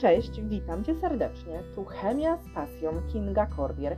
Cześć, 0.00 0.40
witam 0.40 0.84
Cię 0.84 0.94
serdecznie. 0.94 1.62
Tu 1.74 1.84
Chemia 1.84 2.36
z 2.36 2.54
pasją 2.54 2.92
Kinga 3.12 3.46
Cordier. 3.46 3.96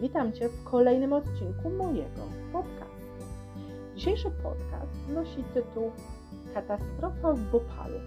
Witam 0.00 0.32
Cię 0.32 0.48
w 0.48 0.64
kolejnym 0.64 1.12
odcinku 1.12 1.70
mojego 1.70 2.22
podcastu. 2.52 3.24
Dzisiejszy 3.94 4.30
podcast 4.30 5.08
nosi 5.08 5.44
tytuł 5.54 5.90
Katastrofa 6.54 7.32
w 7.32 7.50
Bopalu, 7.50 7.98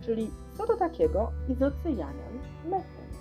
czyli 0.00 0.30
co 0.56 0.66
to 0.66 0.76
takiego 0.76 1.32
izocyjanian 1.48 2.38
metylu. 2.64 3.18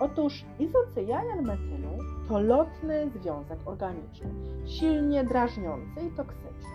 Otóż 0.00 0.44
izocyjanian 0.58 1.42
metylu 1.44 1.88
to 2.28 2.40
lotny 2.40 3.10
związek 3.10 3.58
organiczny, 3.64 4.30
silnie 4.66 5.24
drażniący 5.24 6.00
i 6.00 6.16
toksyczny. 6.16 6.68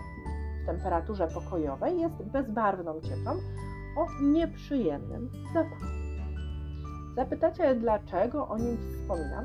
W 0.62 0.66
temperaturze 0.66 1.28
pokojowej 1.28 2.00
jest 2.00 2.22
bezbarwną 2.22 3.00
cieczą, 3.00 3.30
o 3.96 4.22
nieprzyjemnym 4.22 5.30
zapachu. 5.54 5.84
Zapytacie, 7.16 7.74
dlaczego 7.74 8.48
o 8.48 8.58
nim 8.58 8.76
wspominam? 8.76 9.44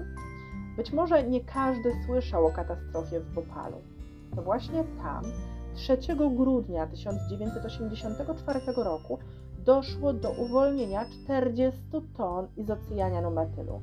Być 0.78 0.94
może 0.94 1.24
nie 1.24 1.42
każdy 1.44 1.92
słyszał 2.06 2.46
o 2.46 2.52
katastrofie 2.52 3.20
w 3.20 3.34
Bopalu. 3.34 3.78
To 4.36 4.42
właśnie 4.42 4.84
tam 4.84 5.24
3 5.76 5.98
grudnia 6.38 6.88
1984 6.88 8.60
roku 8.76 9.20
doszło 9.66 10.14
do 10.14 10.32
uwolnienia 10.32 11.06
40 11.24 11.82
ton 12.18 12.48
izocyjanianu 12.58 13.32
metylu. 13.32 13.82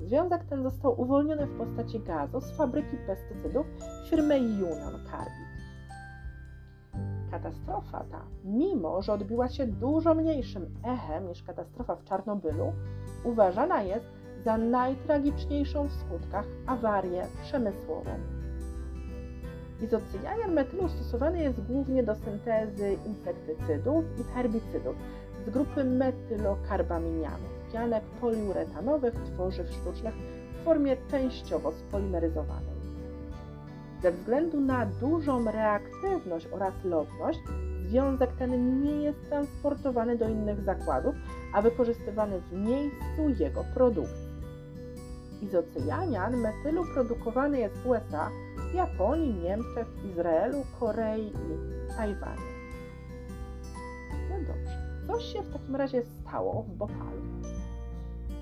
Związek 0.00 0.44
ten 0.44 0.62
został 0.62 1.00
uwolniony 1.00 1.46
w 1.46 1.58
postaci 1.58 2.00
gazu 2.00 2.40
z 2.40 2.50
fabryki 2.56 2.96
pestycydów 3.06 3.66
firmy 4.10 4.38
Union 4.38 4.94
Carbide. 5.10 5.59
Katastrofa 7.30 8.04
ta, 8.10 8.22
mimo 8.44 9.02
że 9.02 9.12
odbiła 9.12 9.48
się 9.48 9.66
dużo 9.66 10.14
mniejszym 10.14 10.66
echem 10.84 11.28
niż 11.28 11.42
katastrofa 11.42 11.96
w 11.96 12.04
Czarnobylu, 12.04 12.72
uważana 13.24 13.82
jest 13.82 14.06
za 14.44 14.58
najtragiczniejszą 14.58 15.88
w 15.88 15.92
skutkach 15.92 16.46
awarię 16.66 17.26
przemysłową. 17.42 18.10
Izocyjanian 19.82 20.52
metylu 20.52 20.88
stosowany 20.88 21.42
jest 21.42 21.60
głównie 21.60 22.02
do 22.02 22.14
syntezy 22.14 22.96
insektycydów 23.06 24.04
i 24.20 24.22
herbicydów 24.22 24.96
z 25.46 25.50
grupy 25.50 25.84
metylokarbaminianów, 25.84 27.50
pianek 27.72 28.04
poliuretanowych, 28.04 29.14
tworzyw 29.14 29.70
sztucznych 29.72 30.14
w 30.60 30.64
formie 30.64 30.96
częściowo 31.10 31.72
spolimeryzowanej. 31.72 32.79
Ze 34.02 34.12
względu 34.12 34.60
na 34.60 34.86
dużą 34.86 35.44
reaktywność 35.44 36.46
oraz 36.52 36.84
lotność, 36.84 37.38
związek 37.88 38.32
ten 38.32 38.82
nie 38.82 39.02
jest 39.02 39.28
transportowany 39.28 40.16
do 40.16 40.28
innych 40.28 40.60
zakładów, 40.60 41.14
a 41.54 41.62
wykorzystywany 41.62 42.40
w 42.40 42.52
miejscu 42.52 43.42
jego 43.44 43.64
produkcji. 43.74 44.30
Izocyjanian 45.42 46.36
metylu 46.36 46.84
produkowany 46.94 47.60
jest 47.60 47.74
w 47.74 47.86
USA, 47.86 48.30
Japonii, 48.74 49.34
Niemczech, 49.34 49.86
Izraelu, 50.10 50.62
Korei 50.80 51.26
i 51.26 51.94
Tajwanie. 51.96 52.50
No 54.30 54.36
dobrze, 54.46 55.06
coś 55.06 55.24
się 55.24 55.42
w 55.42 55.52
takim 55.52 55.76
razie 55.76 56.02
stało 56.02 56.62
w 56.62 56.76
Bopalu. 56.76 57.22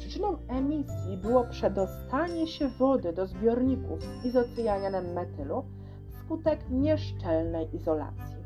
Przyczyną 0.09 0.39
emisji 0.49 1.17
było 1.17 1.45
przedostanie 1.45 2.47
się 2.47 2.69
wody 2.69 3.13
do 3.13 3.27
zbiorników 3.27 4.03
z 4.03 4.25
izocyjanianem 4.25 5.13
metylu 5.13 5.65
wskutek 6.11 6.61
nieszczelnej 6.71 7.77
izolacji. 7.77 8.37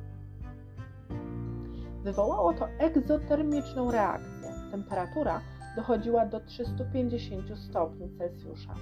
Wywołało 2.02 2.52
to 2.52 2.68
egzotermiczną 2.68 3.90
reakcję. 3.90 4.54
Temperatura 4.70 5.40
dochodziła 5.76 6.26
do 6.26 6.40
350 6.40 7.58
stopni 7.58 8.10
Celsjusza. 8.18 8.74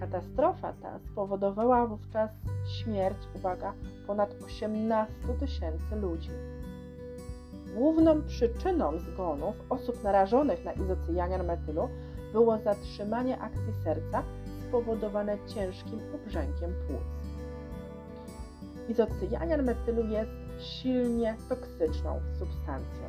Katastrofa 0.00 0.72
ta 0.72 0.98
spowodowała 0.98 1.86
wówczas 1.86 2.30
śmierć, 2.78 3.18
uwaga, 3.34 3.72
ponad 4.06 4.34
18 4.44 5.12
tysięcy 5.40 5.96
ludzi. 5.96 6.30
Główną 7.74 8.22
przyczyną 8.22 8.98
zgonów 8.98 9.54
osób 9.70 10.04
narażonych 10.04 10.64
na 10.64 10.72
izocyjanian 10.72 11.46
metylu 11.46 11.88
było 12.32 12.58
zatrzymanie 12.58 13.38
akcji 13.38 13.72
serca 13.84 14.22
spowodowane 14.68 15.38
ciężkim 15.46 16.00
obrzękiem 16.14 16.74
płuc. 16.86 17.16
Izocyjanian 18.88 19.62
metylu 19.62 20.06
jest 20.06 20.30
silnie 20.58 21.36
toksyczną 21.48 22.20
substancją. 22.38 23.06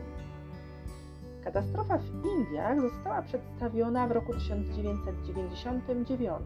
Katastrofa 1.44 1.98
w 1.98 2.26
Indiach 2.26 2.82
została 2.82 3.22
przedstawiona 3.22 4.08
w 4.08 4.12
roku 4.12 4.34
1999 4.34 6.42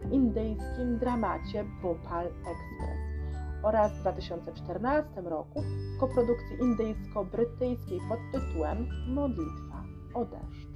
w 0.00 0.12
indyjskim 0.12 0.98
dramacie 0.98 1.64
Bhopal 1.82 2.26
Express 2.26 3.19
oraz 3.62 3.92
w 3.92 4.00
2014 4.00 5.20
roku 5.20 5.62
w 5.96 6.00
koprodukcji 6.00 6.56
indyjsko-brytyjskiej 6.60 8.00
pod 8.08 8.18
tytułem 8.32 8.88
Modlitwa 9.08 9.84
o 10.14 10.24
deszcz. 10.24 10.68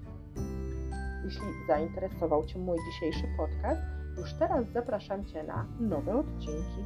Jeśli 1.25 1.47
zainteresował 1.67 2.45
Cię 2.47 2.59
mój 2.59 2.79
dzisiejszy 2.87 3.29
podcast, 3.37 3.81
już 4.19 4.35
teraz 4.35 4.67
zapraszam 4.73 5.25
Cię 5.25 5.43
na 5.43 5.67
nowe 5.81 6.15
odcinki. 6.17 6.85